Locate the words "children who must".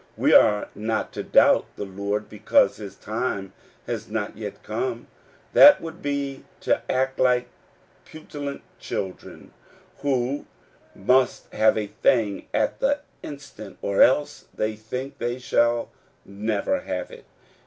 8.79-11.53